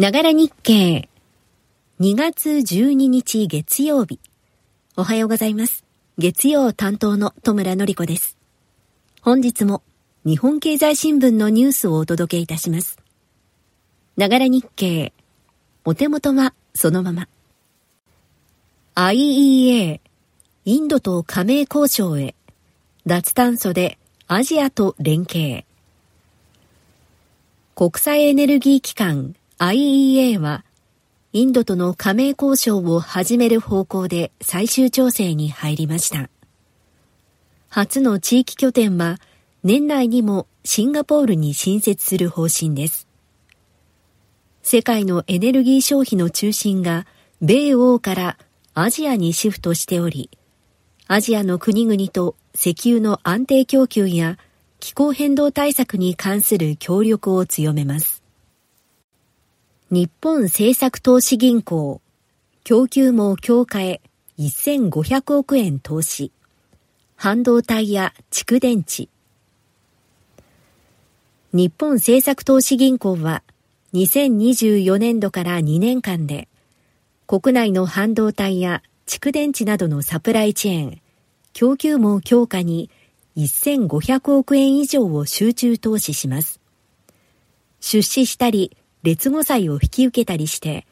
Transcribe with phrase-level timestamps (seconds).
[0.00, 1.10] ながら日経。
[2.00, 4.18] 2月12日月曜日。
[4.96, 5.84] おはようございます。
[6.16, 8.38] 月曜担当の戸村のり子です。
[9.20, 9.82] 本日も
[10.24, 12.98] 日本経済新聞のニュースをお届けいたします。
[14.16, 15.12] ながら日経。
[15.84, 17.28] お手元はそのまま。
[18.94, 20.00] IEA。
[20.64, 22.34] インドと加盟交渉へ。
[23.04, 23.98] 脱炭素で
[24.28, 25.66] アジアと連携。
[27.74, 30.64] 国際エネルギー機関 IEA は、
[31.34, 36.30] インドとの加盟交渉を始める方向で最終調整に入りました。
[37.68, 39.18] 初の地域拠点は、
[39.62, 43.06] 年内にもシンガポールに新設する方針です。
[44.62, 47.06] 世界のエネルギー消費の中心が、
[47.42, 48.38] 米欧から
[48.72, 50.30] アジアにシフトしており、
[51.06, 54.38] アジアの国々と石油の安定供給や
[54.78, 58.19] 気候変動対策に関する協力を強めます。
[59.92, 62.00] 日本政策投資銀行、
[62.62, 64.00] 供給網強化へ
[64.38, 66.30] 1500億円投資、
[67.16, 69.08] 半導体や蓄電池。
[71.52, 73.42] 日本政策投資銀行は
[73.92, 76.46] 2024年度から2年間で
[77.26, 81.00] 国内の半導体や蓄電池などのサプライチェーン、
[81.52, 82.90] 供給網強化に
[83.36, 86.60] 1500億円以上を集中投資します。
[87.80, 90.86] 出資したり劣後債を引き受けたりして、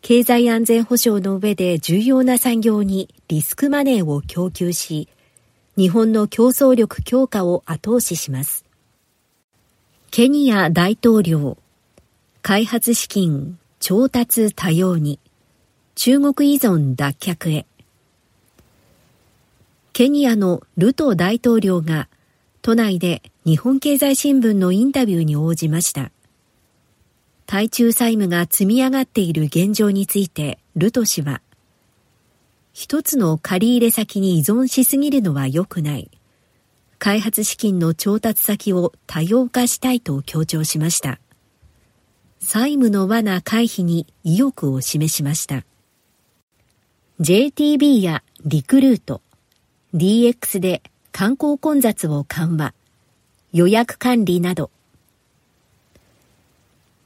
[0.00, 5.08] 経済安全保障の上で重要な産業にリスクマネーを供給し、
[5.76, 8.64] 日本の競争力強化を後押しします。
[10.10, 11.58] ケニア大統領、
[12.42, 15.18] 開発資金調達多様に、
[15.94, 17.66] 中国依存脱却へ。
[19.92, 22.08] ケニアのルト大統領が
[22.62, 26.12] 都内で日本経済新聞のインタビューに応じました。
[27.50, 31.40] 対中債務が積み上がっている現状について、ルト氏は、
[32.74, 36.10] 一つの借入先に依存しすぎるのは良くない。
[36.98, 41.20] 開発資金の調達先を多様化したいと強調しました。
[42.38, 45.64] 債務の罠回避に意欲を示しました。
[47.20, 49.22] JTB やリクルート、
[49.94, 52.74] DX で観光混雑を緩和、
[53.54, 54.70] 予約管理など、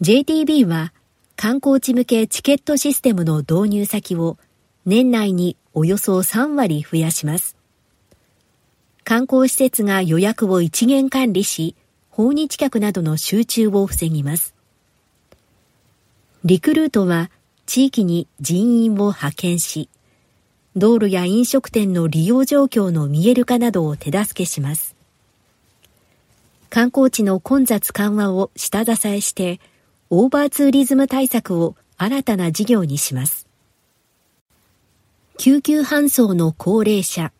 [0.00, 0.94] JTB は
[1.36, 4.38] 観光地向けチケットシステムの導入先を
[4.86, 7.54] 年内におよそ3割増やします。
[9.04, 11.76] 観光施設が予約を一元管理し、
[12.08, 14.54] 訪日客などの集中を防ぎます。
[16.46, 17.30] リクルートは
[17.66, 19.90] 地域に人員を派遣し、
[20.76, 24.96] 道路や飲食店の利用状況の見える化などを手助けします。
[26.70, 29.60] 観光地の混雑緩和を下支えして、
[30.12, 33.46] オーバーツーリズム対策を新たな事業にします。
[35.38, 37.32] 救急搬送の高齢者、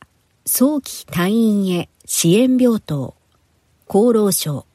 [0.47, 3.17] 早期退院へ支援病棟、
[3.89, 4.67] 厚労省。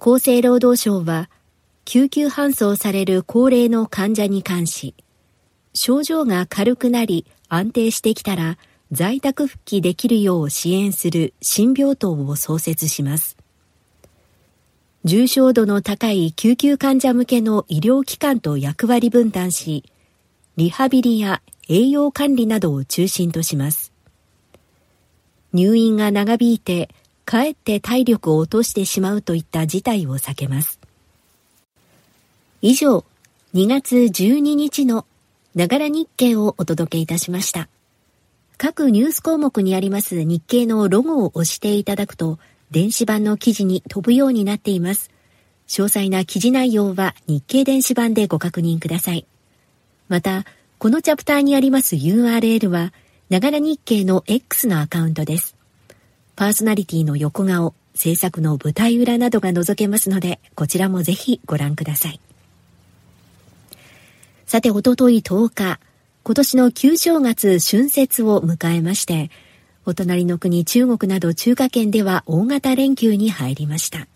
[0.00, 1.28] 厚生労働省は、
[1.84, 4.94] 救急搬送される高齢の患者に関し、
[5.74, 8.56] 症状が軽くなり安定してきたら
[8.92, 13.41] 在宅復帰できるよう支援する新病棟を創設します。
[15.04, 19.82] 重症度の高い救急患者向けの医療機関と役割分担し、
[20.56, 23.92] リハビリや栄養管理などを中心とします。
[25.52, 26.88] 入院が長引いて、
[27.24, 30.78] かえって体力を落としてしまうといった事態を避けます。
[32.60, 33.04] 以上、
[33.54, 35.04] 2月12日の
[35.56, 37.68] ながら日経をお届けいたしました。
[38.56, 42.38] 各ニュース項目にあります日経のロゴを押していただくと、
[42.72, 45.10] 電子版の記事に飛ぶようになっています。
[45.68, 49.26] 詳細な記事内容は日経電子版でご確認ください。
[50.08, 50.46] また、
[50.78, 52.94] このチャプターにあります URL は、
[53.28, 55.54] ながら日経の X のアカウントです。
[56.34, 62.20] パーソナリティの横顔、制作の舞台裏などが覗けますので、こちらもぜひご覧ください。
[64.46, 65.78] さて、おととい10日、
[66.24, 69.30] 今年の旧正月春節を迎えまして、
[69.84, 73.98] お隣の国中国など中華圏では大型連休に入りました。
[73.98, 74.08] 昨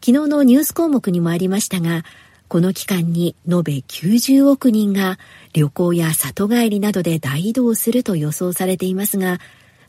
[0.00, 2.04] 日のニュース項目にもありましたが、
[2.48, 5.18] この期間に延べ90億人が
[5.52, 9.38] 旅行や里帰りなどで大移動すると予想されていますが、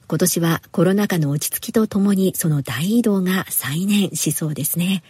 [0.08, 5.04] 今年はコロナ禍の落ち着きとともにその大移動が再燃しそうですね。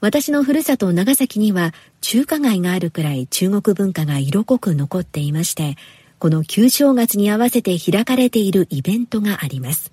[0.00, 5.76] 私のふるさと長崎には中華街があるくらい中国文化が色濃く残っていまして、
[6.18, 9.92] この旧正月に合わせて開かれているイベントがあります。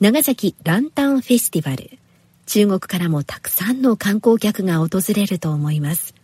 [0.00, 1.90] 長崎ランタンフェスティバル、
[2.46, 6.14] 中国からもたくさんの観光客が訪れると思います。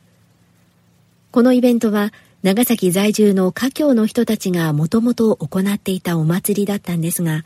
[1.31, 2.13] このイベントは
[2.43, 7.45] 長崎在住の華僑の人たちがもともと行っていたお祭りだったんですが、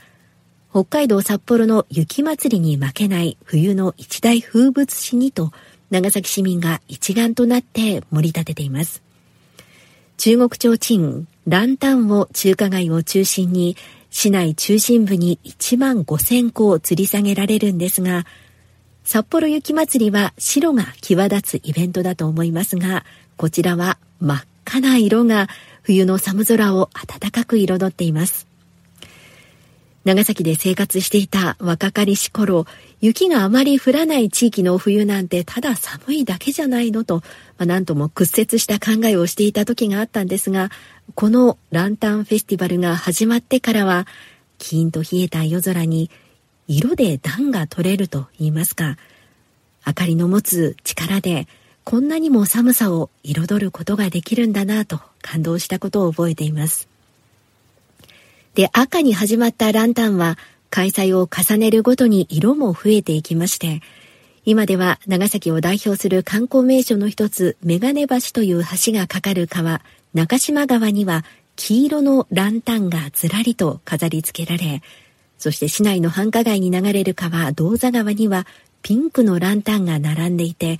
[0.71, 5.53] 北海道札幌の雪祭りに負けない冬の一大風物詩にと
[5.91, 9.03] 長崎市民が一丸となって盛り立てています。
[10.25, 13.77] 中国提灯、ランタンを中華街を中心に
[14.09, 18.25] 市内中心部に1万5000個を吊り下げられるんですが、
[19.03, 23.05] 札幌雪まつりは白が際立つイベントだと思いますが、
[23.37, 25.49] こちらは真っ赤な色が
[25.83, 28.52] 冬の寒空を暖かく彩っています。
[30.05, 32.67] 長崎で生活していた若かりし頃、
[33.01, 37.23] 雪があまり降らない地域の冬なんてただ寒いだけじゃないのと、ま
[37.59, 40.71] あ、なんとも屈折した考えをしていた時があったんですが、
[41.15, 44.07] このランタンフェスティバルが始まってからは、
[44.59, 46.11] キーンと冷えた夜空に
[46.67, 48.97] 色で暖が取れると言いますか、
[49.87, 51.47] 明かりの持つ力で
[51.85, 56.92] こんなにも寒さを彩ることができるんだなと感動したことを覚えています。
[58.55, 60.39] で、赤に始まったランタンは
[60.71, 63.81] 開催を重ねるごとに色も増えていきまして、
[64.45, 69.83] 今では長崎を代表する観光名所の一つ、メガネ橋という橋がかかる川、
[70.15, 71.25] 中島川には
[71.57, 74.83] 黄色のランタンがずらりと飾り付けられ、
[75.39, 78.47] そして市内の繁華街に流れる川、銅座川には
[78.83, 80.79] ピンクのランタンが並んでいて、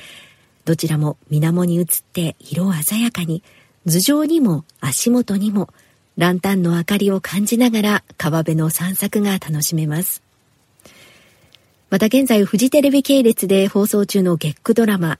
[0.65, 3.43] どちらも水面に映って色鮮やかに、
[3.87, 5.69] 頭上にも足元にも
[6.17, 10.23] ランタンの明かりを感じながら川辺の散策が楽しめます。
[11.91, 15.19] また現在フジテレビ系列で放送中の月9ドラマ、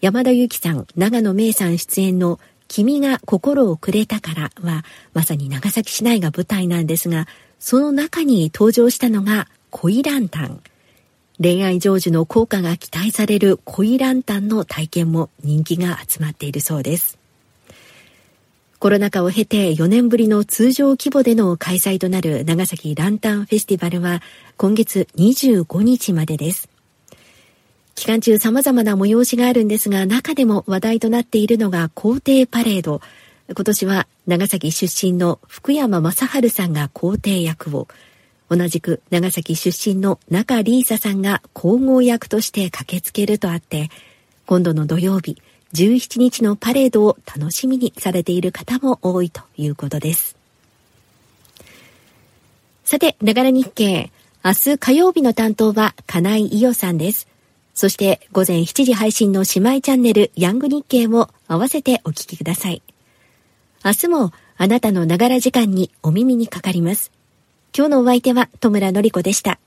[0.00, 7.26] 山田裕貴さん、長野芽さん出演の君が心をくれたからは、まさに長崎市内が舞台なんですが、
[7.58, 10.60] その中に登場したのが恋ランタン。
[11.40, 17.17] 恋愛成就の効果が期待される恋ランタンの体験も人気が集まっているそうです。
[18.78, 24.22] コロナ禍を経て4年ぶりの通常規模での開催となる長崎ランタンフェスティバルは
[24.56, 26.68] 今月25日までです。
[27.96, 33.00] 期間中様々な催しがあるんですが中でも話題となっているのが皇帝パレード。
[33.52, 37.88] 今年は長崎出身の福山雅治さんが皇帝役を、
[38.48, 43.88] 同じく長崎出身の中里依紗さんが皇后役として駆けつけるとあって、
[44.46, 45.36] 今度の土曜日、
[45.74, 50.36] 17日のパレードを楽しみにされている方も多いということです。
[52.84, 54.10] さて、ながら日経。
[54.44, 57.28] 明日火曜日の担当は金井伊代さんです。
[57.74, 62.82] そして午前7時配信の姉妹チャンネルヤング日経も合わせてお聞きください。
[63.84, 67.12] 明日もあなたのながら時間にお耳にかかります。
[67.76, 69.60] 今日のお相手は戸村のり子でした。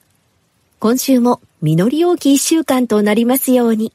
[0.79, 3.93] 今週も実り多き一週間となりますように。